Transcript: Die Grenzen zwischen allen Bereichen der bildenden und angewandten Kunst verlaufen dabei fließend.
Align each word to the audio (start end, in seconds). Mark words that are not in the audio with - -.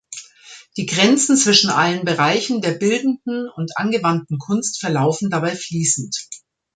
Die 0.77 0.87
Grenzen 0.87 1.37
zwischen 1.37 1.69
allen 1.69 2.03
Bereichen 2.05 2.59
der 2.63 2.71
bildenden 2.73 3.47
und 3.55 3.77
angewandten 3.77 4.39
Kunst 4.39 4.79
verlaufen 4.79 5.29
dabei 5.29 5.55
fließend. 5.55 6.17